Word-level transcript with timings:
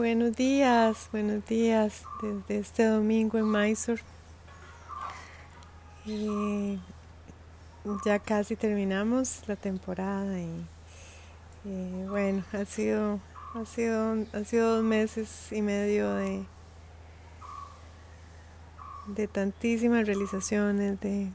buenos 0.00 0.34
días, 0.34 1.10
buenos 1.12 1.44
días 1.44 2.04
desde 2.22 2.58
este 2.58 2.86
domingo 2.86 3.36
en 3.36 3.50
Mysore. 3.50 4.00
Y 6.06 6.80
ya 8.06 8.18
casi 8.18 8.56
terminamos 8.56 9.42
la 9.46 9.56
temporada 9.56 10.38
y, 10.40 12.04
bueno, 12.08 12.42
ha 12.54 12.64
sido, 12.64 13.20
ha 13.52 13.66
sido, 13.66 14.12
han 14.32 14.44
sido 14.46 14.76
dos 14.76 14.84
meses 14.84 15.52
y 15.52 15.60
medio 15.60 16.14
de, 16.14 16.46
de 19.08 19.28
tantísimas 19.28 20.06
realizaciones, 20.06 20.98
de, 21.00 21.30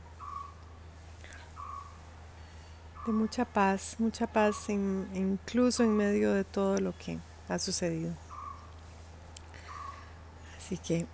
de 3.05 3.11
mucha 3.13 3.45
paz, 3.45 3.97
mucha 3.99 4.25
paz 4.25 4.55
incluso 4.69 5.83
en 5.83 5.95
medio 5.95 6.33
de 6.33 6.43
todo 6.43 6.79
lo 6.79 6.97
que 6.97 7.19
ha 7.47 7.59
sucedido. 7.59 8.24
Así 10.65 10.79
que, 10.79 11.05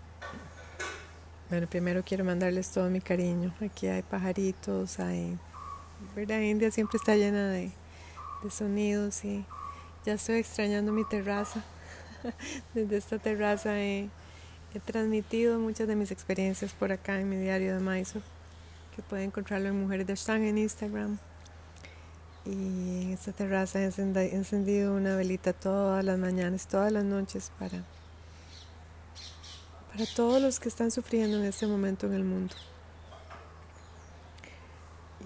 bueno, 1.50 1.68
primero 1.68 2.04
quiero 2.06 2.24
mandarles 2.24 2.72
todo 2.72 2.90
mi 2.90 3.02
cariño. 3.02 3.54
Aquí 3.60 3.88
hay 3.88 4.02
pajaritos, 4.02 4.98
hay, 4.98 5.38
¿verdad? 6.16 6.40
India 6.40 6.72
siempre 6.72 6.96
está 6.96 7.18
llena 7.18 7.50
de, 7.50 7.70
sonidos 8.50 9.26
y 9.26 9.46
ya 10.06 10.14
estoy 10.14 10.38
extrañando 10.38 10.94
mi 10.94 11.04
terraza. 11.04 11.62
Desde 12.74 12.96
esta 12.96 13.20
terraza 13.20 13.78
he, 13.78 14.10
transmitido 14.86 15.60
muchas 15.60 15.86
de 15.86 15.98
mis 15.98 16.12
experiencias 16.12 16.72
por 16.72 16.94
acá 16.94 17.20
en 17.20 17.30
mi 17.30 17.36
diario 17.36 17.74
de 17.76 17.82
Mysore, 17.82 18.24
que 18.96 19.02
pueden 19.02 19.26
encontrarlo 19.26 19.68
en 19.68 19.82
Mujeres 19.82 20.08
de 20.08 20.14
Ashtang 20.14 20.44
en 20.44 20.60
Instagram. 20.60 21.18
Y 22.46 23.02
en 23.04 23.12
esta 23.12 23.34
terraza 23.34 23.82
he 23.82 24.34
encendido 24.34 24.96
una 24.96 25.18
velita 25.18 25.52
todas 25.52 26.06
las 26.06 26.18
mañanas, 26.18 26.68
todas 26.68 26.94
las 26.94 27.04
noches 27.04 27.52
para, 27.60 27.84
para 29.92 30.06
todos 30.06 30.42
los 30.42 30.60
que 30.60 30.70
están 30.70 30.92
sufriendo 30.92 31.38
en 31.38 31.46
este 31.46 31.68
momento 31.68 32.08
en 32.08 32.14
el 32.14 32.24
mundo. 32.24 32.56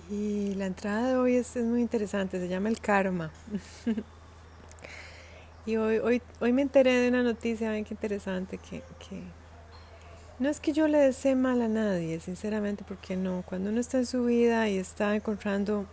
Y 0.10 0.54
la 0.56 0.66
entrada 0.68 1.10
de 1.10 1.16
hoy 1.16 1.36
es, 1.36 1.56
muy 1.56 1.82
interesante, 1.82 2.40
se 2.40 2.48
llama 2.48 2.70
el 2.70 2.80
karma. 2.80 3.32
y 5.66 5.78
hoy, 5.78 5.98
hoy, 5.98 6.22
hoy 6.40 6.54
me 6.54 6.62
enteré 6.62 6.94
de 6.94 7.10
una 7.10 7.24
noticia, 7.24 7.72
ven 7.72 7.86
qué 7.86 7.94
interesante, 7.94 8.58
que, 8.58 8.84
que 9.00 9.24
no 10.38 10.50
es 10.50 10.60
que 10.60 10.74
yo 10.74 10.88
le 10.88 10.98
desee 10.98 11.34
mal 11.36 11.62
a 11.62 11.70
nadie, 11.70 12.20
sinceramente, 12.20 12.84
porque 12.86 13.16
no, 13.16 13.44
cuando 13.46 13.70
uno 13.70 13.80
está 13.80 14.00
en 14.00 14.06
su 14.06 14.26
vida 14.26 14.68
y 14.68 14.78
está 14.78 15.16
encontrando 15.16 15.86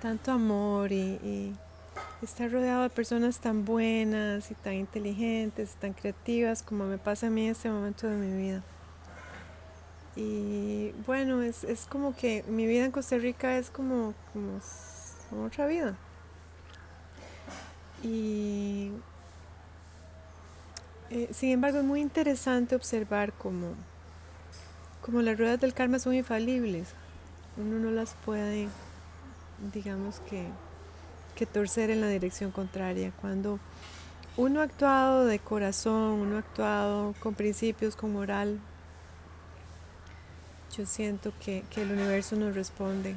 tanto 0.00 0.32
amor 0.32 0.90
y, 0.90 1.54
estar 2.22 2.50
rodeado 2.50 2.82
de 2.82 2.90
personas 2.90 3.40
tan 3.40 3.64
buenas 3.64 4.50
y 4.50 4.54
tan 4.54 4.74
inteligentes, 4.74 5.76
tan 5.76 5.92
creativas 5.92 6.62
como 6.62 6.84
me 6.84 6.98
pasa 6.98 7.28
a 7.28 7.30
mí 7.30 7.44
en 7.44 7.52
este 7.52 7.70
momento 7.70 8.06
de 8.08 8.16
mi 8.16 8.36
vida. 8.36 8.62
Y 10.16 10.92
bueno, 11.06 11.42
es, 11.42 11.62
es 11.64 11.86
como 11.86 12.14
que 12.16 12.44
mi 12.48 12.66
vida 12.66 12.84
en 12.84 12.90
Costa 12.90 13.18
Rica 13.18 13.56
es 13.56 13.70
como, 13.70 14.14
como, 14.32 14.58
otra 15.46 15.66
vida. 15.66 15.96
Y 18.02 18.90
eh, 21.10 21.28
sin 21.32 21.50
embargo 21.50 21.78
es 21.78 21.84
muy 21.84 22.00
interesante 22.00 22.74
observar 22.74 23.32
cómo, 23.32 23.74
como 25.00 25.22
las 25.22 25.38
ruedas 25.38 25.60
del 25.60 25.74
karma 25.74 25.98
son 25.98 26.14
infalibles. 26.14 26.88
Uno 27.56 27.78
no 27.78 27.90
las 27.90 28.14
puede 28.24 28.68
digamos 29.72 30.20
que, 30.20 30.46
que 31.38 31.46
torcer 31.46 31.90
en 31.90 32.00
la 32.00 32.08
dirección 32.08 32.50
contraria. 32.50 33.12
Cuando 33.20 33.60
uno 34.36 34.60
ha 34.60 34.64
actuado 34.64 35.24
de 35.24 35.38
corazón, 35.38 36.14
uno 36.14 36.34
ha 36.34 36.40
actuado 36.40 37.14
con 37.20 37.34
principios, 37.34 37.94
con 37.94 38.12
moral, 38.12 38.58
yo 40.76 40.84
siento 40.84 41.32
que, 41.38 41.64
el 41.76 41.92
universo 41.92 42.34
nos 42.34 42.56
responde 42.56 43.14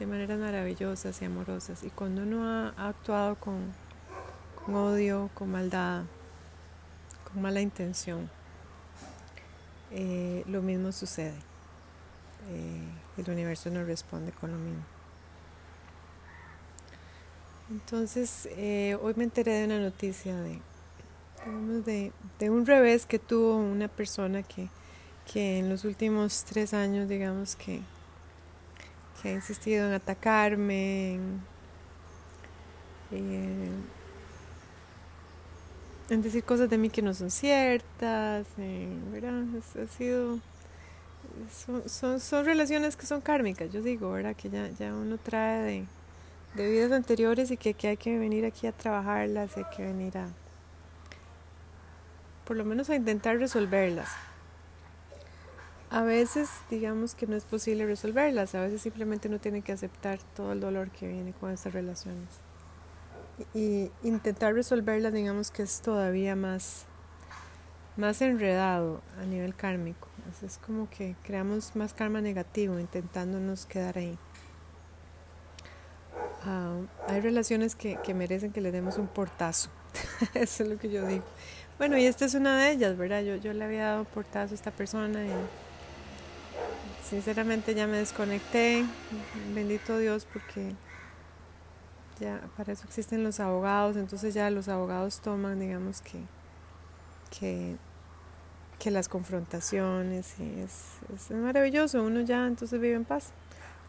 de 0.00 0.06
maneras 0.06 0.36
maravillosas 0.40 1.22
y 1.22 1.24
amorosas. 1.26 1.84
Y 1.84 1.90
cuando 1.90 2.22
uno 2.22 2.72
ha, 2.76 2.88
actuado 2.88 3.36
con, 3.36 3.72
odio, 4.66 5.30
con 5.34 5.52
maldad, 5.52 6.02
con 7.32 7.40
mala 7.40 7.60
intención, 7.60 8.28
eh, 9.92 10.42
lo 10.48 10.60
mismo 10.60 10.90
sucede. 10.90 11.38
Eh, 12.48 12.82
el 13.16 13.30
universo 13.30 13.70
nos 13.70 13.86
responde 13.86 14.32
con 14.32 14.50
lo 14.50 14.58
mismo. 14.58 14.99
Entonces, 17.70 18.48
eh, 18.56 18.98
hoy 19.00 19.14
me 19.16 19.22
enteré 19.22 19.52
de 19.52 19.64
una 19.66 19.78
noticia 19.78 20.34
de, 20.34 20.60
de, 22.40 22.50
un 22.50 22.66
revés 22.66 23.06
que 23.06 23.20
tuvo 23.20 23.56
una 23.58 23.86
persona 23.86 24.42
que, 24.42 24.68
en 25.58 25.68
los 25.68 25.84
últimos 25.84 26.44
tres 26.44 26.74
años, 26.74 27.08
digamos, 27.08 27.54
que, 27.54 27.80
ha 29.22 29.28
insistido 29.28 29.86
en 29.86 29.92
atacarme, 29.92 31.14
en, 31.14 31.40
eh, 33.12 33.70
decir 36.08 36.42
cosas 36.42 36.68
de 36.68 36.76
mí 36.76 36.90
que 36.90 37.02
no 37.02 37.14
son 37.14 37.30
ciertas, 37.30 38.46
¿verdad? 39.12 39.44
Ha 39.80 39.86
sido... 39.96 40.40
Son, 41.86 42.18
son, 42.18 42.44
relaciones 42.44 42.96
que 42.96 43.06
son 43.06 43.20
kármicas, 43.20 43.72
yo 43.72 43.80
digo, 43.80 44.10
¿verdad? 44.10 44.34
Que 44.34 44.50
ya, 44.50 44.68
ya 44.70 44.92
uno 44.92 45.16
trae 45.18 45.62
de 45.62 45.86
de 46.54 46.68
vidas 46.68 46.92
anteriores 46.92 47.50
y 47.50 47.56
que, 47.56 47.74
hay 47.86 47.96
que 47.96 48.18
venir 48.18 48.44
aquí 48.44 48.66
a 48.66 48.72
trabajarlas, 48.72 49.56
hay 49.56 49.64
que 49.76 49.84
venir 49.84 50.18
a, 50.18 50.28
por 52.44 52.56
lo 52.56 52.64
menos 52.64 52.90
a 52.90 52.96
intentar 52.96 53.38
resolverlas. 53.38 54.10
A 55.90 56.02
veces 56.02 56.48
digamos 56.70 57.14
que 57.14 57.26
no 57.26 57.36
es 57.36 57.44
posible 57.44 57.84
resolverlas, 57.84 58.54
a 58.54 58.60
veces 58.60 58.82
simplemente 58.82 59.28
uno 59.28 59.40
tiene 59.40 59.62
que 59.62 59.72
aceptar 59.72 60.20
todo 60.36 60.52
el 60.52 60.60
dolor 60.60 60.90
que 60.90 61.08
viene 61.08 61.32
con 61.32 61.50
estas 61.50 61.72
relaciones. 61.72 62.40
Y, 63.54 63.90
intentar 64.02 64.54
resolverlas 64.54 65.12
digamos 65.12 65.50
que 65.50 65.62
es 65.62 65.80
todavía 65.80 66.36
más, 66.36 66.84
más 67.96 68.20
enredado 68.22 69.00
a 69.20 69.24
nivel 69.24 69.54
kármico. 69.54 70.08
Es 70.44 70.58
como 70.58 70.88
que 70.90 71.16
creamos 71.24 71.74
más 71.74 71.92
karma 71.92 72.20
negativo 72.20 72.78
intentándonos 72.78 73.66
quedar 73.66 73.98
ahí. 73.98 74.16
Ah, 76.44 76.76
hay 77.08 77.20
relaciones 77.20 77.74
que, 77.74 77.98
merecen 78.14 78.52
que 78.52 78.60
le 78.60 78.72
demos 78.72 78.96
un 78.98 79.06
portazo. 79.06 79.70
Eso 80.34 80.62
es 80.62 80.68
lo 80.68 80.78
que 80.78 80.90
yo 80.90 81.06
digo. 81.06 81.24
Bueno, 81.78 81.98
y 81.98 82.06
esta 82.06 82.24
es 82.24 82.34
una 82.34 82.58
de 82.58 82.72
ellas, 82.72 82.96
¿verdad? 82.96 83.22
Yo, 83.22 83.52
le 83.52 83.64
había 83.64 83.84
dado 83.84 84.04
portazo 84.04 84.52
a 84.52 84.54
esta 84.54 84.70
persona 84.70 85.24
y 85.24 85.30
sinceramente 87.08 87.74
ya 87.74 87.86
me 87.86 87.98
desconecté. 87.98 88.84
Bendito 89.54 89.98
Dios 89.98 90.26
porque 90.30 90.74
ya 92.20 92.40
para 92.56 92.72
eso 92.72 92.84
existen 92.86 93.24
los 93.24 93.40
abogados, 93.40 93.96
entonces 93.96 94.34
ya 94.34 94.50
los 94.50 94.68
abogados 94.68 95.20
toman, 95.20 95.58
digamos 95.58 96.02
que, 96.02 96.18
que, 98.78 98.90
las 98.90 99.08
confrontaciones 99.08 100.34
y 100.38 100.60
es 100.60 101.30
maravilloso, 101.30 102.02
uno 102.02 102.20
ya 102.20 102.46
entonces 102.46 102.80
vive 102.80 102.94
en 102.94 103.04
paz. 103.04 103.32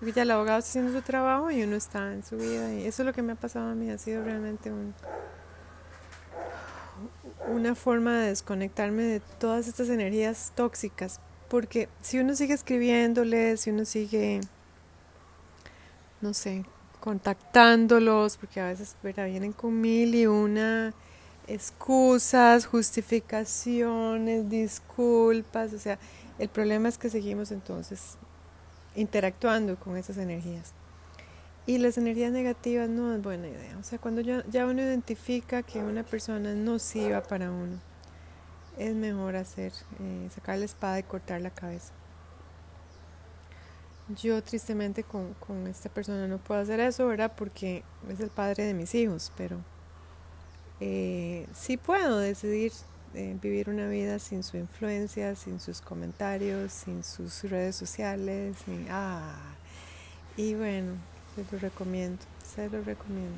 Porque 0.01 0.13
ya 0.13 0.23
el 0.23 0.31
abogado 0.31 0.57
está 0.57 0.71
haciendo 0.71 0.91
su 0.91 1.03
trabajo 1.03 1.51
y 1.51 1.61
uno 1.61 1.75
está 1.75 2.11
en 2.11 2.23
su 2.23 2.35
vida. 2.35 2.73
Y 2.73 2.87
eso 2.87 3.03
es 3.03 3.05
lo 3.05 3.13
que 3.13 3.21
me 3.21 3.33
ha 3.33 3.35
pasado 3.35 3.69
a 3.69 3.75
mí. 3.75 3.91
Ha 3.91 3.99
sido 3.99 4.23
realmente 4.23 4.71
un, 4.71 4.95
una 7.47 7.75
forma 7.75 8.17
de 8.17 8.29
desconectarme 8.29 9.03
de 9.03 9.19
todas 9.37 9.67
estas 9.67 9.89
energías 9.89 10.53
tóxicas. 10.55 11.19
Porque 11.49 11.87
si 12.01 12.17
uno 12.17 12.35
sigue 12.35 12.55
escribiéndoles, 12.55 13.61
si 13.61 13.69
uno 13.69 13.85
sigue, 13.85 14.41
no 16.19 16.33
sé, 16.33 16.65
contactándolos, 16.99 18.37
porque 18.37 18.59
a 18.59 18.69
veces 18.69 18.95
vienen 19.03 19.53
con 19.53 19.79
mil 19.79 20.15
y 20.15 20.25
una 20.25 20.95
excusas, 21.45 22.65
justificaciones, 22.65 24.49
disculpas. 24.49 25.73
O 25.73 25.77
sea, 25.77 25.99
el 26.39 26.49
problema 26.49 26.89
es 26.89 26.97
que 26.97 27.11
seguimos 27.11 27.51
entonces 27.51 28.17
interactuando 28.95 29.77
con 29.77 29.97
esas 29.97 30.17
energías. 30.17 30.73
Y 31.65 31.77
las 31.77 31.97
energías 31.97 32.31
negativas 32.31 32.89
no 32.89 33.13
es 33.13 33.21
buena 33.21 33.47
idea. 33.47 33.77
O 33.79 33.83
sea, 33.83 33.99
cuando 33.99 34.21
ya, 34.21 34.65
uno 34.65 34.81
identifica 34.81 35.63
que 35.63 35.79
una 35.79 36.03
persona 36.03 36.53
no 36.55 36.79
sirva 36.79 37.21
para 37.21 37.51
uno, 37.51 37.79
es 38.77 38.95
mejor 38.95 39.35
hacer, 39.35 39.71
eh, 39.99 40.27
sacar 40.33 40.57
la 40.57 40.65
espada 40.65 40.99
y 40.99 41.03
cortar 41.03 41.41
la 41.41 41.51
cabeza. 41.51 41.93
Yo 44.21 44.41
tristemente 44.43 45.03
con, 45.03 45.35
con 45.35 45.67
esta 45.67 45.87
persona 45.89 46.27
no 46.27 46.37
puedo 46.39 46.59
hacer 46.59 46.79
eso, 46.79 47.07
¿verdad? 47.07 47.31
Porque 47.37 47.83
es 48.09 48.19
el 48.19 48.29
padre 48.29 48.65
de 48.65 48.73
mis 48.73 48.93
hijos, 48.95 49.31
pero 49.37 49.59
eh, 50.83 51.47
sí 51.53 51.77
puedo 51.77 52.17
decidir 52.17 52.71
vivir 53.13 53.69
una 53.69 53.87
vida 53.87 54.19
sin 54.19 54.43
su 54.43 54.57
influencia, 54.57 55.35
sin 55.35 55.59
sus 55.59 55.81
comentarios, 55.81 56.71
sin 56.71 57.03
sus 57.03 57.43
redes 57.43 57.75
sociales. 57.75 58.57
ah, 58.89 59.35
y 60.37 60.55
bueno, 60.55 60.93
se 61.35 61.45
lo 61.51 61.59
recomiendo, 61.59 62.23
se 62.43 62.69
lo 62.69 62.81
recomiendo. 62.83 63.37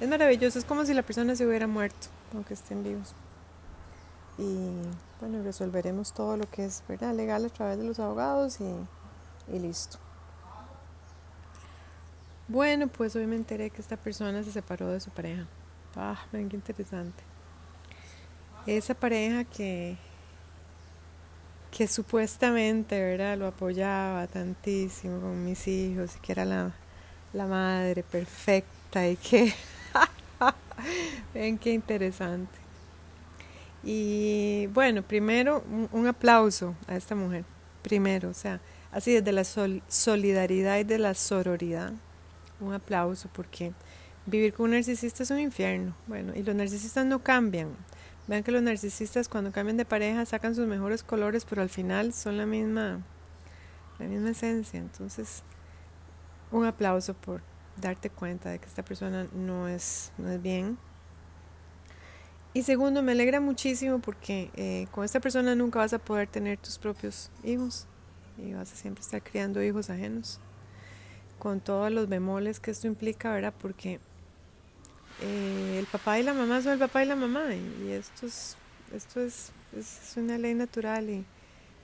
Es, 0.00 0.08
maravilloso, 0.08 0.58
es 0.58 0.64
como 0.64 0.84
si 0.84 0.94
la 0.94 1.02
persona 1.02 1.36
se 1.36 1.46
hubiera 1.46 1.66
muerto. 1.66 2.08
aunque 2.34 2.54
estén 2.54 2.82
vivos. 2.82 3.14
Y 4.38 4.70
bueno, 5.20 5.42
resolveremos 5.42 6.12
todo 6.12 6.36
lo 6.36 6.50
que 6.50 6.64
es 6.66 6.82
¿verdad? 6.88 7.14
legal 7.14 7.44
a 7.44 7.48
través 7.48 7.78
de 7.78 7.84
los 7.84 7.98
abogados 7.98 8.58
y, 8.60 9.54
y 9.54 9.58
listo. 9.58 9.98
Bueno, 12.48 12.88
pues 12.88 13.16
hoy 13.16 13.26
me 13.26 13.36
enteré 13.36 13.70
que 13.70 13.80
esta 13.80 13.96
persona 13.96 14.42
se 14.42 14.52
separó 14.52 14.88
de 14.88 15.00
su 15.00 15.10
pareja. 15.10 15.46
Ah, 15.96 16.26
ven 16.32 16.48
qué 16.48 16.56
interesante. 16.56 17.24
Esa 18.66 18.94
pareja 18.94 19.44
que, 19.44 19.96
que 21.70 21.86
supuestamente, 21.86 23.00
¿verdad? 23.00 23.38
Lo 23.38 23.46
apoyaba 23.46 24.26
tantísimo 24.26 25.20
con 25.20 25.44
mis 25.44 25.68
hijos 25.68 26.16
y 26.16 26.20
que 26.20 26.32
era 26.32 26.44
la, 26.44 26.72
la 27.32 27.46
madre 27.46 28.02
perfecta 28.02 29.06
y 29.08 29.16
que... 29.16 29.52
ven 31.34 31.58
qué 31.58 31.72
interesante. 31.72 32.58
Y 33.84 34.66
bueno, 34.68 35.02
primero 35.02 35.62
un, 35.92 36.06
aplauso 36.06 36.74
a 36.88 36.96
esta 36.96 37.14
mujer. 37.14 37.44
Primero, 37.82 38.30
o 38.30 38.34
sea, 38.34 38.60
así 38.90 39.12
desde 39.12 39.32
la 39.32 39.44
solidaridad 39.44 40.78
y 40.78 40.84
de 40.84 40.98
la 40.98 41.14
sororidad 41.14 41.92
un 42.58 42.72
aplauso 42.72 43.28
porque 43.32 43.72
vivir 44.24 44.54
con 44.54 44.64
un 44.64 44.70
narcisista 44.72 45.22
es 45.22 45.30
un 45.30 45.38
infierno. 45.38 45.94
Bueno, 46.08 46.32
y 46.34 46.42
los 46.42 46.56
narcisistas 46.56 47.06
no 47.06 47.20
cambian. 47.22 47.68
Vean 48.28 48.42
que 48.42 48.50
los 48.50 48.62
narcisistas 48.62 49.28
cuando 49.28 49.52
cambian 49.52 49.76
de 49.76 49.84
pareja 49.84 50.26
sacan 50.26 50.54
sus 50.54 50.66
mejores 50.66 51.02
colores, 51.02 51.44
pero 51.44 51.62
al 51.62 51.68
final 51.68 52.12
son 52.12 52.36
la 52.36 52.46
misma, 52.46 53.00
la 53.98 54.06
misma 54.06 54.30
esencia. 54.30 54.80
Entonces, 54.80 55.44
un 56.50 56.64
aplauso 56.64 57.14
por 57.14 57.42
darte 57.80 58.10
cuenta 58.10 58.50
de 58.50 58.58
que 58.58 58.66
esta 58.66 58.84
persona 58.84 59.28
no 59.32 59.68
es, 59.68 60.12
no 60.18 60.30
es 60.30 60.42
bien. 60.42 60.78
Y 62.52 62.62
segundo, 62.62 63.02
me 63.02 63.12
alegra 63.12 63.40
muchísimo 63.40 64.00
porque 64.00 64.50
eh, 64.54 64.86
con 64.90 65.04
esta 65.04 65.20
persona 65.20 65.54
nunca 65.54 65.78
vas 65.78 65.92
a 65.92 65.98
poder 65.98 66.26
tener 66.26 66.58
tus 66.58 66.78
propios 66.78 67.30
hijos 67.44 67.86
y 68.38 68.54
vas 68.54 68.72
a 68.72 68.76
siempre 68.76 69.02
estar 69.02 69.22
criando 69.22 69.62
hijos 69.62 69.90
ajenos 69.90 70.40
con 71.38 71.60
todos 71.60 71.92
los 71.92 72.08
bemoles 72.08 72.58
que 72.58 72.70
esto 72.70 72.86
implica, 72.86 73.30
¿verdad? 73.30 73.54
Porque 73.60 74.00
eh, 75.22 75.76
el 75.78 75.86
papá 75.86 76.18
y 76.18 76.22
la 76.22 76.34
mamá 76.34 76.60
son 76.62 76.72
el 76.72 76.78
papá 76.78 77.02
y 77.04 77.06
la 77.06 77.16
mamá 77.16 77.54
y, 77.54 77.90
esto, 77.90 78.26
es, 78.26 78.56
esto 78.94 79.20
es, 79.20 79.52
es, 79.76 80.16
una 80.16 80.38
ley 80.38 80.54
natural 80.54 81.08
y 81.08 81.24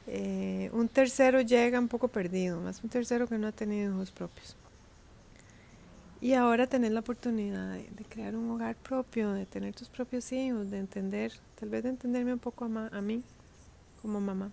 eh, 0.07 0.71
un 0.73 0.89
tercero 0.89 1.41
llega 1.41 1.79
un 1.79 1.89
poco 1.89 2.09
perdido, 2.09 2.61
más 2.61 2.83
un 2.83 2.91
tercero 2.91 3.27
que 3.27 3.39
no 3.39 3.47
ha 3.47 3.53
tenido 3.53 3.95
hijos 3.95 4.11
propios. 4.11 4.57
Y 6.21 6.35
ahora 6.35 6.69
tener 6.69 6.93
la 6.93 7.01
oportunidad 7.01 7.75
de, 7.75 8.05
crear 8.09 8.37
un 8.37 8.49
hogar 8.51 8.77
propio, 8.77 9.33
de 9.33 9.45
tener 9.45 9.75
tus 9.75 9.89
propios 9.89 10.31
hijos, 10.33 10.71
de 10.71 10.79
entender, 10.79 11.33
tal 11.59 11.69
vez 11.69 11.83
de 11.83 11.89
entenderme 11.89 12.33
un 12.33 12.39
poco 12.39 12.65
a, 12.65 12.97
a 12.97 13.01
mí 13.01 13.23
como 14.01 14.21
mamá. 14.21 14.53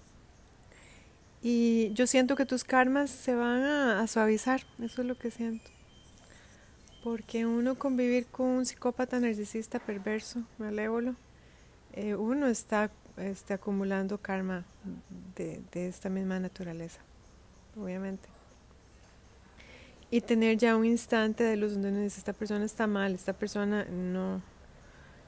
Y 1.41 1.91
yo 1.93 2.05
siento 2.05 2.35
que 2.35 2.45
tus 2.45 2.63
karmas 2.63 3.09
se 3.09 3.33
van 3.33 3.63
a, 3.63 4.05
suavizar, 4.07 4.61
eso 4.81 5.01
es 5.01 5.07
lo 5.07 5.17
que 5.17 5.31
siento. 5.31 5.69
Porque 7.09 7.43
uno 7.43 7.73
convivir 7.73 8.27
con 8.27 8.45
un 8.45 8.65
psicópata 8.67 9.19
narcisista 9.19 9.79
perverso, 9.79 10.43
malévolo, 10.59 11.15
eh, 11.93 12.13
uno 12.13 12.45
está, 12.45 12.91
está, 13.17 13.55
acumulando 13.55 14.19
karma 14.19 14.63
de, 15.35 15.63
esta 15.73 16.07
misma 16.09 16.39
naturaleza, 16.39 16.99
obviamente. 17.75 18.29
Y 20.11 20.21
tener 20.21 20.57
ya 20.57 20.75
un 20.75 20.85
instante 20.85 21.43
de 21.43 21.57
luz 21.57 21.73
donde 21.73 21.89
uno 21.89 22.01
dice, 22.01 22.19
esta 22.19 22.33
persona 22.33 22.63
está 22.63 22.85
mal, 22.85 23.15
esta 23.15 23.33
persona 23.33 23.85
no, 23.85 24.43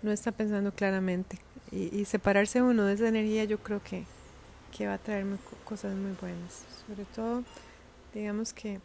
no 0.03 0.11
está 0.11 0.31
pensando 0.31 0.71
claramente. 0.71 1.39
Y, 1.71 2.05
separarse 2.05 2.61
uno 2.61 2.85
de 2.85 2.93
esa 2.93 3.07
energía 3.07 3.45
yo 3.45 3.57
creo 3.57 3.81
que, 3.81 4.03
que 4.71 4.85
va 4.85 4.93
a 4.93 4.97
traerme 4.99 5.37
cosas 5.65 5.95
muy 5.95 6.11
buenas. 6.21 6.63
Sobre 6.85 7.05
todo, 7.05 7.43
digamos 8.13 8.53
que 8.53 8.79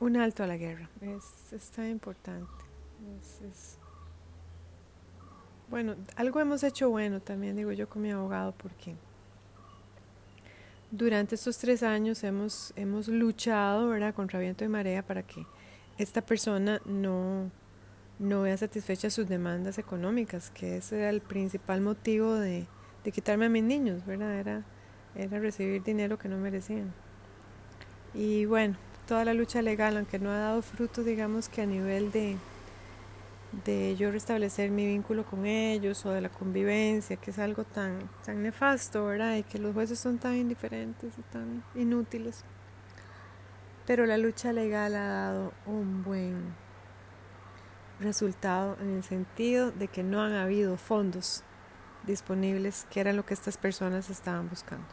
un 0.00 0.16
alto 0.16 0.44
a 0.44 0.46
la 0.46 0.56
guerra 0.56 0.88
es, 1.00 1.70
tan 1.70 1.88
importante. 1.88 2.46
Bueno, 5.70 5.96
algo 6.16 6.40
hemos 6.40 6.62
hecho 6.62 6.88
bueno 6.90 7.20
también, 7.20 7.56
digo 7.56 7.72
yo, 7.72 7.88
con 7.88 8.02
mi 8.02 8.10
abogado, 8.10 8.54
porque 8.56 8.96
durante 10.90 11.34
estos 11.34 11.58
tres 11.58 11.82
años 11.82 12.24
hemos, 12.24 12.72
hemos 12.76 13.08
luchado 13.08 13.88
¿verdad? 13.88 14.14
contra 14.14 14.38
viento 14.38 14.64
y 14.64 14.68
marea 14.68 15.02
para 15.02 15.22
que 15.22 15.46
esta 15.98 16.22
persona 16.22 16.80
no, 16.86 17.50
no 18.18 18.42
vea 18.42 18.56
satisfechas 18.56 19.12
sus 19.12 19.28
demandas 19.28 19.78
económicas, 19.78 20.50
que 20.50 20.78
ese 20.78 20.98
era 20.98 21.10
el 21.10 21.20
principal 21.20 21.80
motivo 21.80 22.34
de, 22.34 22.66
de 23.04 23.12
quitarme 23.12 23.46
a 23.46 23.48
mis 23.50 23.64
niños, 23.64 24.06
¿verdad? 24.06 24.34
Era, 24.38 24.64
era 25.14 25.38
recibir 25.38 25.82
dinero 25.82 26.18
que 26.18 26.28
no 26.28 26.38
merecían. 26.38 26.94
Y 28.14 28.46
bueno, 28.46 28.76
toda 29.08 29.24
la 29.24 29.32
lucha 29.32 29.62
legal, 29.62 29.96
aunque 29.96 30.18
no 30.18 30.30
ha 30.30 30.36
dado 30.36 30.60
frutos, 30.60 31.06
digamos 31.06 31.48
que 31.48 31.62
a 31.62 31.66
nivel 31.66 32.12
de, 32.12 32.36
de 33.64 33.96
yo 33.96 34.12
restablecer 34.12 34.70
mi 34.70 34.86
vínculo 34.86 35.24
con 35.24 35.46
ellos 35.46 36.04
o 36.04 36.10
de 36.10 36.20
la 36.20 36.28
convivencia, 36.28 37.16
que 37.16 37.30
es 37.30 37.38
algo 37.38 37.64
tan, 37.64 38.10
tan 38.26 38.42
nefasto, 38.42 39.06
¿verdad? 39.06 39.36
Y 39.36 39.44
que 39.44 39.58
los 39.58 39.72
jueces 39.72 39.98
son 39.98 40.18
tan 40.18 40.36
indiferentes 40.36 41.14
y 41.18 41.22
tan 41.22 41.64
inútiles. 41.74 42.44
Pero 43.86 44.04
la 44.04 44.18
lucha 44.18 44.52
legal 44.52 44.94
ha 44.94 45.08
dado 45.08 45.54
un 45.64 46.04
buen 46.04 46.54
resultado 48.00 48.76
en 48.82 48.96
el 48.96 49.02
sentido 49.02 49.70
de 49.70 49.88
que 49.88 50.02
no 50.02 50.22
han 50.22 50.34
habido 50.34 50.76
fondos 50.76 51.44
disponibles, 52.06 52.86
que 52.90 53.00
era 53.00 53.14
lo 53.14 53.24
que 53.24 53.32
estas 53.32 53.56
personas 53.56 54.10
estaban 54.10 54.50
buscando. 54.50 54.86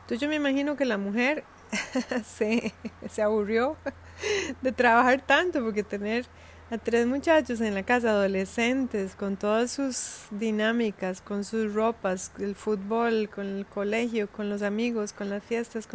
Entonces 0.00 0.18
yo 0.18 0.28
me 0.28 0.34
imagino 0.34 0.76
que 0.76 0.84
la 0.84 0.98
mujer 0.98 1.44
se, 2.24 2.72
se 3.08 3.22
aburrió 3.22 3.76
de 4.62 4.72
trabajar 4.72 5.20
tanto, 5.20 5.62
porque 5.62 5.82
tener 5.82 6.26
a 6.70 6.78
tres 6.78 7.06
muchachos 7.06 7.60
en 7.60 7.74
la 7.74 7.82
casa, 7.82 8.10
adolescentes, 8.10 9.14
con 9.16 9.36
todas 9.36 9.72
sus 9.72 10.26
dinámicas, 10.30 11.20
con 11.20 11.44
sus 11.44 11.74
ropas, 11.74 12.32
el 12.38 12.54
fútbol, 12.54 13.28
con 13.28 13.46
el 13.46 13.66
colegio, 13.66 14.30
con 14.30 14.48
los 14.48 14.62
amigos, 14.62 15.12
con 15.12 15.30
las 15.30 15.42
fiestas, 15.42 15.88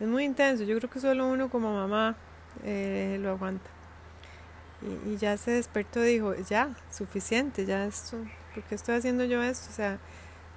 es 0.00 0.08
muy 0.08 0.24
intenso. 0.24 0.64
Yo 0.64 0.76
creo 0.78 0.90
que 0.90 1.00
solo 1.00 1.26
uno 1.28 1.50
como 1.50 1.72
mamá 1.72 2.16
eh, 2.62 3.18
lo 3.20 3.30
aguanta. 3.30 3.70
Y, 4.82 5.12
y, 5.12 5.16
ya 5.16 5.36
se 5.36 5.52
despertó 5.52 6.04
y 6.04 6.14
dijo, 6.14 6.34
ya, 6.34 6.76
suficiente, 6.90 7.64
ya 7.64 7.86
esto 7.86 8.18
¿por 8.54 8.62
qué 8.64 8.74
estoy 8.76 8.94
haciendo 8.94 9.24
yo 9.24 9.42
esto? 9.42 9.68
O 9.70 9.74
sea, 9.74 9.98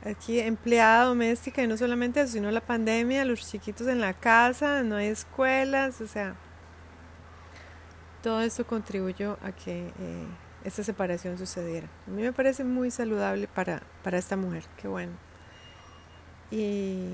aquí 0.04 0.40
empleada 0.40 1.06
doméstica 1.06 1.62
y 1.64 1.68
no 1.68 1.78
solamente 1.78 2.22
eso, 2.22 2.34
sino 2.34 2.52
la 2.52 2.62
pandemia, 2.62 3.26
los 3.26 3.42
chiquitos 3.42 3.88
en 3.88 4.00
la 4.00 4.14
casa, 4.14 4.84
no 4.84 4.96
hay 4.96 5.08
escuelas, 5.08 6.02
o 6.02 6.08
sea, 6.08 6.36
todo 8.22 8.42
esto 8.42 8.66
contribuyó 8.66 9.38
a 9.44 9.52
que 9.52 9.88
eh, 9.88 10.28
esta 10.64 10.84
separación 10.84 11.38
sucediera. 11.38 11.88
A 12.08 12.12
mí 12.12 12.22
me 12.22 12.34
parece 12.34 12.64
muy 12.64 12.92
saludable 12.92 13.48
para, 13.48 13.82
para 14.04 14.18
esta 14.18 14.36
mujer, 14.36 14.66
qué 14.78 14.88
bueno. 14.88 15.14
Y 16.52 17.10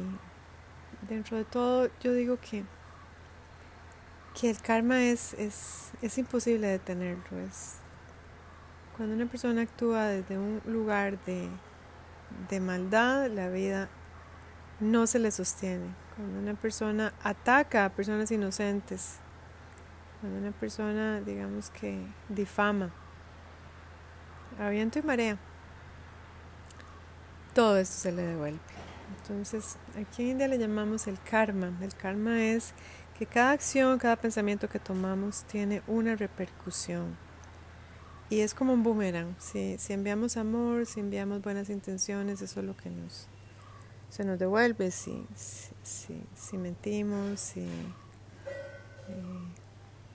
dentro 1.07 1.37
de 1.37 1.45
todo 1.45 1.89
yo 2.01 2.13
digo 2.13 2.37
que, 2.39 2.63
que 4.39 4.49
el 4.49 4.61
karma 4.61 5.03
es, 5.03 5.33
es, 5.35 5.91
es 6.01 6.17
imposible 6.17 6.67
detenerlo, 6.67 7.39
es, 7.39 7.77
cuando 8.95 9.15
una 9.15 9.25
persona 9.25 9.63
actúa 9.63 10.05
desde 10.05 10.37
un 10.37 10.61
lugar 10.67 11.17
de, 11.25 11.49
de 12.49 12.59
maldad, 12.59 13.29
la 13.29 13.49
vida 13.49 13.89
no 14.79 15.07
se 15.07 15.19
le 15.19 15.31
sostiene. 15.31 15.87
Cuando 16.15 16.39
una 16.39 16.53
persona 16.53 17.13
ataca 17.23 17.85
a 17.85 17.89
personas 17.89 18.31
inocentes, 18.31 19.17
cuando 20.21 20.39
una 20.39 20.51
persona, 20.51 21.21
digamos 21.21 21.69
que, 21.69 22.05
difama, 22.29 22.91
a 24.59 24.69
viento 24.69 24.99
y 24.99 25.01
marea, 25.01 25.37
todo 27.53 27.77
esto 27.77 27.97
se 27.97 28.11
le 28.11 28.23
devuelve. 28.23 28.59
Entonces, 29.17 29.77
aquí 29.99 30.23
en 30.23 30.29
India 30.29 30.47
le 30.47 30.57
llamamos 30.57 31.07
el 31.07 31.19
karma. 31.21 31.71
El 31.81 31.93
karma 31.93 32.43
es 32.43 32.73
que 33.17 33.25
cada 33.25 33.51
acción, 33.51 33.99
cada 33.99 34.15
pensamiento 34.15 34.67
que 34.67 34.79
tomamos 34.79 35.43
tiene 35.43 35.81
una 35.87 36.15
repercusión. 36.15 37.15
Y 38.33 38.41
es 38.41 38.55
como 38.55 38.73
un 38.73 38.81
boomerang. 38.81 39.35
Si, 39.37 39.77
si 39.77 39.93
enviamos 39.93 40.37
amor, 40.37 40.87
si 40.87 41.01
enviamos 41.01 41.43
buenas 41.43 41.69
intenciones, 41.69 42.41
eso 42.41 42.61
es 42.61 42.65
lo 42.65 42.75
que 42.75 42.89
nos, 42.89 43.27
se 44.09 44.23
nos 44.23 44.39
devuelve. 44.39 44.89
Si, 44.89 45.23
si, 45.35 46.19
si 46.35 46.57
mentimos, 46.57 47.39
si, 47.39 47.59
eh, 47.59 47.93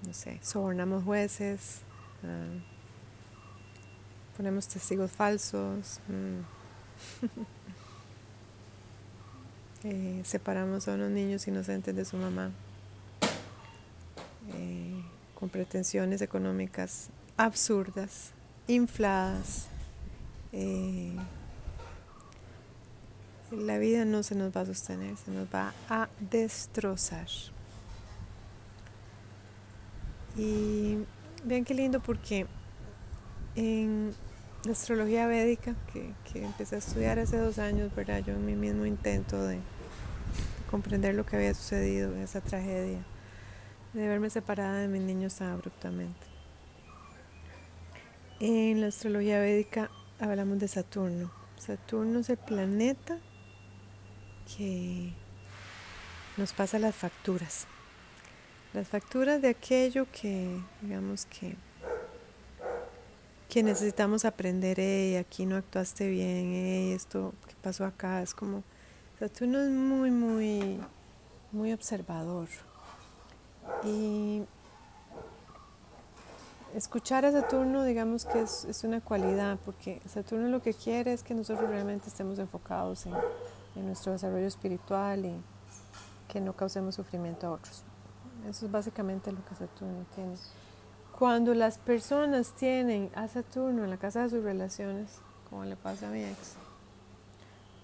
no 0.04 0.12
sé, 0.12 0.40
sobornamos 0.42 1.04
jueces, 1.04 1.82
uh, 2.24 2.58
ponemos 4.36 4.66
testigos 4.66 5.12
falsos, 5.12 6.00
mm. 6.08 6.40
eh, 9.84 10.22
separamos 10.24 10.88
a 10.88 10.94
unos 10.94 11.12
niños 11.12 11.46
inocentes 11.46 11.94
de 11.94 12.04
su 12.04 12.16
mamá. 12.16 12.50
Eh, 14.54 15.04
con 15.36 15.50
pretensiones 15.50 16.20
económicas 16.20 17.10
absurdas, 17.38 18.32
infladas. 18.66 19.68
Eh, 20.52 21.16
la 23.50 23.78
vida 23.78 24.04
no 24.04 24.22
se 24.22 24.34
nos 24.34 24.54
va 24.54 24.62
a 24.62 24.66
sostener, 24.66 25.16
se 25.16 25.30
nos 25.30 25.46
va 25.46 25.72
a 25.88 26.08
destrozar. 26.20 27.28
Y 30.36 30.98
vean 31.44 31.64
qué 31.64 31.74
lindo 31.74 32.00
porque 32.00 32.46
en 33.54 34.14
la 34.64 34.72
astrología 34.72 35.26
védica 35.26 35.74
que, 35.92 36.12
que, 36.30 36.44
empecé 36.44 36.74
a 36.74 36.78
estudiar 36.78 37.18
hace 37.18 37.38
dos 37.38 37.58
años, 37.58 37.94
¿verdad? 37.94 38.22
Yo 38.24 38.34
en 38.34 38.44
mi 38.44 38.54
mismo 38.54 38.84
intento 38.84 39.42
de 39.42 39.58
comprender 40.70 41.14
lo 41.14 41.24
que 41.24 41.36
había 41.36 41.54
sucedido, 41.54 42.14
esa 42.16 42.40
tragedia, 42.40 43.02
de 43.94 44.06
verme 44.06 44.28
separada 44.28 44.78
de 44.80 44.88
mis 44.88 45.02
niños 45.02 45.36
tan 45.36 45.48
abruptamente. 45.48 46.37
En 48.40 48.80
la 48.80 48.86
astrología 48.86 49.40
védica 49.40 49.90
hablamos 50.20 50.60
de 50.60 50.68
Saturno. 50.68 51.32
Saturno 51.58 52.20
es 52.20 52.30
el 52.30 52.36
planeta 52.36 53.18
que 54.56 55.12
nos 56.36 56.52
pasa 56.52 56.78
las 56.78 56.94
facturas. 56.94 57.66
Las 58.74 58.86
facturas 58.86 59.42
de 59.42 59.48
aquello 59.48 60.06
que, 60.12 60.56
digamos 60.82 61.26
que, 61.26 61.56
que 63.48 63.64
necesitamos 63.64 64.24
aprender, 64.24 64.78
aquí 65.18 65.44
no 65.44 65.56
actuaste 65.56 66.08
bien, 66.08 66.92
esto 66.94 67.34
que 67.48 67.56
pasó 67.60 67.86
acá, 67.86 68.22
es 68.22 68.34
como, 68.34 68.62
Saturno 69.18 69.60
es 69.62 69.70
muy, 69.70 70.12
muy, 70.12 70.78
muy 71.50 71.72
observador. 71.72 72.46
Y 73.82 74.42
escuchar 76.74 77.24
a 77.24 77.32
Saturno, 77.32 77.84
digamos 77.84 78.24
que 78.24 78.40
es, 78.40 78.84
una 78.84 79.00
cualidad, 79.00 79.58
porque 79.64 80.00
Saturno 80.06 80.48
lo 80.48 80.62
que 80.62 80.74
quiere 80.74 81.12
es 81.12 81.22
que 81.22 81.34
nosotros 81.34 81.68
realmente 81.68 82.08
estemos 82.08 82.38
enfocados 82.38 83.06
en, 83.06 83.14
en 83.76 83.86
nuestro 83.86 84.12
desarrollo 84.12 84.46
espiritual 84.46 85.24
y 85.24 85.34
que 86.28 86.40
no 86.40 86.52
causemos 86.52 86.94
sufrimiento 86.94 87.46
a 87.46 87.52
otros. 87.52 87.82
Eso 88.48 88.66
es 88.66 88.72
básicamente 88.72 89.32
lo 89.32 89.44
que 89.44 89.54
Saturno 89.54 90.04
tiene. 90.14 90.34
Cuando 91.18 91.54
las 91.54 91.78
personas 91.78 92.52
tienen 92.52 93.10
a 93.14 93.26
Saturno 93.26 93.84
en 93.84 93.90
la 93.90 93.96
casa 93.96 94.22
de 94.22 94.30
sus 94.30 94.44
relaciones, 94.44 95.20
como 95.50 95.64
le 95.64 95.76
pasa 95.76 96.08
a 96.08 96.10
mi 96.10 96.22
ex, 96.22 96.54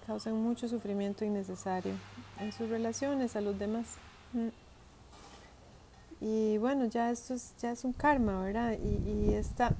causan 0.05 0.35
mucho 0.41 0.67
sufrimiento 0.67 1.25
innecesario 1.25 1.93
en 2.39 2.51
sus 2.51 2.69
relaciones 2.69 3.35
a 3.35 3.41
los 3.41 3.57
demás. 3.57 3.97
Y 6.21 6.57
bueno, 6.57 6.85
ya 6.85 7.11
esto 7.11 7.33
es, 7.33 7.55
ya 7.57 7.71
es 7.71 7.83
un 7.83 7.93
karma, 7.93 8.43
¿verdad? 8.43 8.77
Y, 8.81 9.09
y 9.09 9.33
esta, 9.33 9.73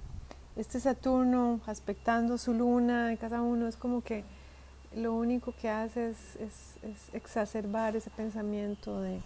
este 0.55 0.79
Saturno 0.79 1.59
aspectando 1.65 2.37
su 2.37 2.53
luna 2.53 3.11
en 3.11 3.17
cada 3.17 3.41
uno 3.41 3.67
es 3.67 3.77
como 3.77 4.01
que 4.01 4.23
lo 4.95 5.13
único 5.13 5.53
que 5.53 5.69
hace 5.69 6.09
es, 6.09 6.77
exacerbar 7.13 7.95
ese 7.95 8.09
pensamiento 8.09 9.01
de 9.01 9.21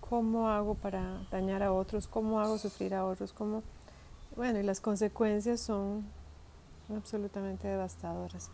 cómo 0.00 0.48
hago 0.48 0.74
para 0.74 1.22
dañar 1.30 1.62
a 1.62 1.72
otros, 1.72 2.06
cómo 2.06 2.40
hago 2.40 2.58
sufrir 2.58 2.94
a 2.94 3.06
otros, 3.06 3.32
cómo... 3.32 3.62
Bueno, 4.36 4.58
y 4.60 4.62
las 4.62 4.80
consecuencias 4.80 5.60
son 5.60 6.04
absolutamente 6.94 7.68
devastadoras. 7.68 8.50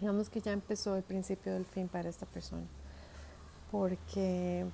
Digamos 0.00 0.30
que 0.30 0.40
ya 0.40 0.52
empezó 0.52 0.96
el 0.96 1.02
principio 1.02 1.52
del 1.52 1.66
fin 1.66 1.88
para 1.88 2.08
esta 2.08 2.24
persona, 2.24 2.66
porque 3.70 4.66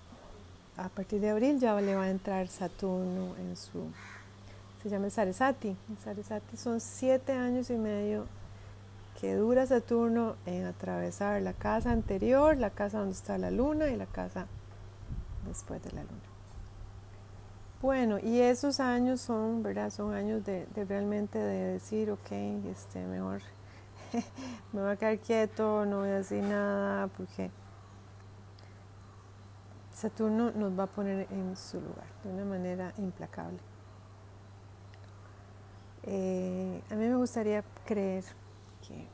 a 0.77 0.89
partir 0.89 1.21
de 1.21 1.31
abril 1.31 1.59
ya 1.59 1.81
le 1.81 1.95
va 1.95 2.05
a 2.05 2.11
entrar 2.11 2.49
Saturno 2.49 3.35
en 3.37 3.57
su... 3.57 3.87
Se 4.83 4.89
llama 4.89 5.11
Saresati. 5.11 5.77
Saresati 6.03 6.57
son 6.57 6.81
siete 6.81 7.33
años 7.33 7.71
y 7.71 7.77
medio 7.77 8.27
que 9.21 9.35
dura 9.35 9.67
Saturno 9.67 10.37
en 10.45 10.65
atravesar 10.65 11.41
la 11.43 11.55
casa 11.55 11.91
anterior, 11.91 12.57
la 12.57 12.71
casa 12.71 12.99
donde 12.99 13.15
está 13.15 13.39
la 13.39 13.51
luna 13.51 13.89
y 13.89 13.97
la 13.97 14.07
casa 14.07 14.47
después 15.47 15.83
de 15.83 15.93
la 15.93 16.03
luna. 16.03 16.37
Bueno, 17.81 18.19
y 18.19 18.41
esos 18.41 18.81
años 18.81 19.21
son, 19.21 19.63
¿verdad? 19.63 19.91
Son 19.91 20.15
años 20.15 20.45
de, 20.45 20.67
realmente 20.89 21.39
de 21.39 21.73
decir, 21.73 22.11
ok, 22.11 22.33
este, 22.71 23.05
mejor 23.07 23.43
me 24.73 24.83
voy 24.83 24.91
a 24.91 24.97
quedar 24.97 25.19
quieto, 25.19 25.85
no 25.87 26.01
voy 26.01 26.09
a 26.09 26.17
decir 26.17 26.43
nada, 26.43 27.09
porque 27.09 27.51
Saturno 29.97 30.51
nos 30.51 30.79
va 30.79 30.83
a 30.83 30.87
poner 30.87 31.27
en 31.31 31.57
su 31.57 31.81
lugar 31.81 32.05
de 32.23 32.31
una 32.31 32.45
manera 32.45 32.93
implacable. 32.99 33.59
Eh, 36.03 36.83
a 36.91 36.95
mí 36.95 37.09
me 37.09 37.17
gustaría 37.17 37.65
creer 37.87 38.23
que, 38.87 39.09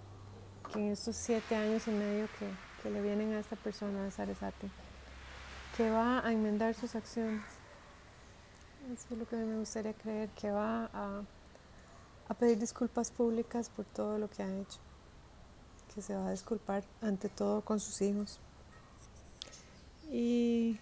en 0.80 0.90
estos 0.90 1.14
siete 1.14 1.54
años 1.54 1.86
y 1.86 1.92
medio 1.92 2.26
que, 2.82 2.90
le 2.90 3.00
vienen 3.00 3.32
a 3.32 3.38
esta 3.38 3.54
persona, 3.54 4.08
a 4.08 4.10
Sarasate, 4.10 4.68
que 5.76 5.88
va 5.88 6.26
a 6.26 6.32
enmendar 6.32 6.74
sus 6.74 6.96
acciones. 6.96 7.44
Eso 8.92 9.06
es 9.12 9.18
lo 9.18 9.28
que 9.28 9.36
me 9.36 9.58
gustaría 9.60 9.94
creer, 9.94 10.30
que 10.30 10.50
va 10.50 10.90
a 12.28 12.34
pedir 12.40 12.58
disculpas 12.58 13.12
públicas 13.12 13.70
por 13.70 13.84
todo 13.84 14.18
lo 14.18 14.28
que 14.28 14.42
ha 14.42 14.52
hecho, 14.52 14.80
que 15.94 16.02
se 16.02 16.16
va 16.16 16.26
a 16.26 16.30
disculpar 16.32 16.82
ante 17.00 17.28
todo 17.28 17.60
con 17.60 17.78
sus 17.78 18.02
hijos. 18.02 18.40
Y, 20.12 20.78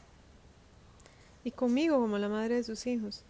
y 1.45 1.51
conmigo 1.53 1.99
como 1.99 2.19
la 2.19 2.29
madre 2.29 2.57
de 2.57 2.65
sus 2.65 2.87
hijos. 2.87 3.25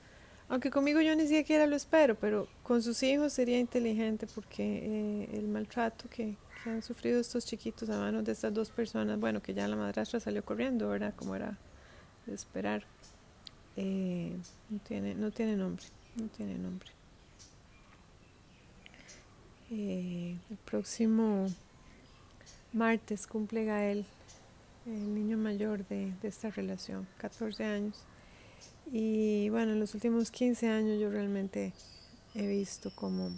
Aunque 0.50 0.70
conmigo 0.70 1.00
yo 1.00 1.14
ni 1.14 1.28
siquiera 1.28 1.64
lo 1.68 1.76
espero, 1.76 2.16
pero 2.16 2.48
con 2.64 2.82
sus 2.82 3.04
hijos 3.04 3.32
sería 3.32 3.60
inteligente 3.60 4.26
porque 4.34 4.80
eh, 4.82 5.28
el 5.34 5.46
maltrato 5.46 6.08
que, 6.10 6.36
han 6.66 6.82
sufrido 6.82 7.20
estos 7.20 7.46
chiquitos 7.46 7.88
a 7.88 7.98
manos 7.98 8.22
de 8.22 8.32
estas 8.32 8.52
dos 8.52 8.68
personas, 8.68 9.18
bueno, 9.18 9.40
que 9.40 9.54
ya 9.54 9.66
la 9.66 9.76
madrastra 9.76 10.20
salió 10.20 10.44
corriendo, 10.44 10.90
¿verdad? 10.90 11.14
Como 11.16 11.34
era 11.34 11.56
de 12.26 12.34
esperar, 12.34 12.84
eh, 13.76 14.36
no, 14.68 14.78
tiene, 14.80 15.14
no 15.14 15.30
tiene 15.30 15.56
nombre, 15.56 15.86
no 16.16 16.26
tiene 16.26 16.58
nombre. 16.58 16.90
Eh, 19.70 20.36
el 20.50 20.56
próximo 20.58 21.46
martes 22.74 23.26
cumple 23.26 23.64
Gael, 23.64 24.04
el 24.86 25.14
niño 25.14 25.36
mayor 25.36 25.86
de, 25.86 26.12
de 26.20 26.28
esta 26.28 26.50
relación, 26.50 27.06
14 27.18 27.64
años. 27.64 28.04
Y 28.92 29.48
bueno, 29.50 29.72
en 29.72 29.80
los 29.80 29.94
últimos 29.94 30.30
15 30.30 30.68
años 30.68 31.00
yo 31.00 31.10
realmente 31.10 31.72
he 32.34 32.46
visto 32.46 32.90
como, 32.94 33.30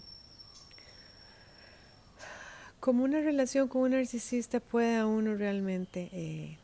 como 2.81 3.05
una 3.05 3.21
relación 3.21 3.69
con 3.69 3.83
un 3.83 3.91
narcisista 3.91 4.61
puede 4.61 4.97
a 4.97 5.07
uno 5.07 5.35
realmente 5.35 6.09
eh, 6.13 6.59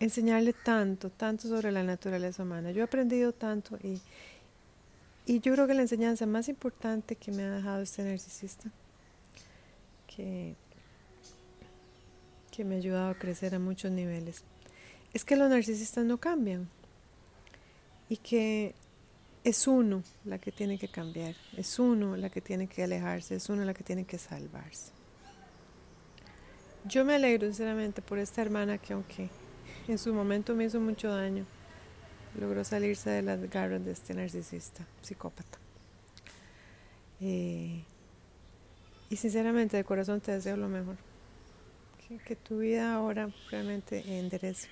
enseñarle 0.00 0.52
tanto, 0.52 1.10
tanto 1.10 1.48
sobre 1.48 1.72
la 1.72 1.82
naturaleza 1.82 2.42
humana. 2.42 2.70
Yo 2.70 2.80
he 2.80 2.84
aprendido 2.84 3.32
tanto 3.32 3.78
y, 3.82 4.00
y 5.26 5.40
yo 5.40 5.52
creo 5.54 5.66
que 5.66 5.74
la 5.74 5.82
enseñanza 5.82 6.26
más 6.26 6.48
importante 6.48 7.16
que 7.16 7.32
me 7.32 7.42
ha 7.42 7.50
dejado 7.50 7.82
este 7.82 8.02
narcisista, 8.04 8.70
que, 10.06 10.54
que 12.58 12.64
me 12.64 12.74
ha 12.74 12.78
ayudado 12.78 13.10
a 13.10 13.14
crecer 13.14 13.54
a 13.54 13.60
muchos 13.60 13.92
niveles, 13.92 14.42
es 15.14 15.24
que 15.24 15.36
los 15.36 15.48
narcisistas 15.48 16.04
no 16.04 16.18
cambian 16.18 16.68
y 18.08 18.16
que 18.16 18.74
es 19.44 19.68
uno 19.68 20.02
la 20.24 20.40
que 20.40 20.50
tiene 20.50 20.76
que 20.76 20.88
cambiar, 20.88 21.36
es 21.56 21.78
uno 21.78 22.16
la 22.16 22.30
que 22.30 22.40
tiene 22.40 22.66
que 22.66 22.82
alejarse, 22.82 23.36
es 23.36 23.48
uno 23.48 23.64
la 23.64 23.74
que 23.74 23.84
tiene 23.84 24.06
que 24.06 24.18
salvarse. 24.18 24.90
Yo 26.84 27.04
me 27.04 27.14
alegro 27.14 27.46
sinceramente 27.46 28.02
por 28.02 28.18
esta 28.18 28.42
hermana 28.42 28.78
que 28.78 28.94
aunque 28.94 29.30
en 29.86 29.96
su 29.96 30.12
momento 30.12 30.56
me 30.56 30.64
hizo 30.64 30.80
mucho 30.80 31.14
daño, 31.14 31.44
logró 32.40 32.64
salirse 32.64 33.08
de 33.08 33.22
las 33.22 33.40
garras 33.48 33.84
de 33.84 33.92
este 33.92 34.14
narcisista, 34.14 34.84
psicópata. 35.00 35.58
Eh, 37.20 37.84
y 39.10 39.16
sinceramente 39.16 39.76
de 39.76 39.84
corazón 39.84 40.20
te 40.20 40.32
deseo 40.32 40.56
lo 40.56 40.68
mejor. 40.68 40.96
Que, 42.08 42.36
tu 42.36 42.60
vida 42.60 42.94
ahora 42.94 43.28
realmente 43.50 44.18
enderece. 44.18 44.68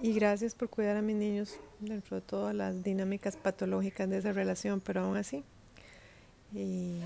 Y 0.00 0.12
gracias 0.12 0.54
por 0.54 0.68
cuidar 0.68 0.96
a 0.96 1.02
mis 1.02 1.16
niños 1.16 1.58
dentro 1.80 2.14
de 2.14 2.22
todas 2.22 2.54
las 2.54 2.84
dinámicas 2.84 3.36
patológicas 3.36 4.08
de 4.08 4.18
esa 4.18 4.32
relación, 4.32 4.80
pero 4.80 5.00
aún 5.00 5.16
así. 5.16 5.42
Y 6.52 7.00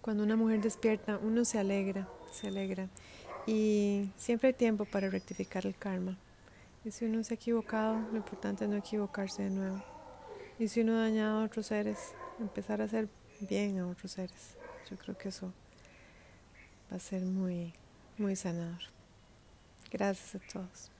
cuando 0.00 0.24
una 0.24 0.34
mujer 0.34 0.60
despierta, 0.60 1.20
uno 1.22 1.44
se 1.44 1.60
alegra, 1.60 2.08
se 2.32 2.48
alegra. 2.48 2.88
Y 3.46 4.10
siempre 4.16 4.48
hay 4.48 4.54
tiempo 4.54 4.84
para 4.84 5.08
rectificar 5.08 5.66
el 5.66 5.76
karma. 5.76 6.18
Y 6.84 6.90
si 6.90 7.04
uno 7.04 7.22
se 7.22 7.34
ha 7.34 7.36
equivocado, 7.36 7.96
lo 8.10 8.16
importante 8.16 8.64
es 8.64 8.70
no 8.70 8.76
equivocarse 8.76 9.44
de 9.44 9.50
nuevo. 9.50 9.80
Y 10.58 10.66
si 10.66 10.80
uno 10.80 10.98
ha 10.98 11.02
dañado 11.02 11.42
a 11.42 11.44
otros 11.44 11.66
seres, 11.66 12.12
empezar 12.40 12.80
a 12.80 12.84
hacer 12.84 13.08
bien 13.48 13.78
a 13.78 13.86
otros 13.86 14.10
seres. 14.10 14.56
Yo 14.90 14.96
creo 14.96 15.16
que 15.16 15.28
eso 15.28 15.52
va 16.90 16.96
a 16.96 17.00
ser 17.00 17.22
muy, 17.22 17.72
muy 18.16 18.36
sanador. 18.36 18.80
Gracias 19.90 20.34
a 20.34 20.52
todos. 20.52 20.90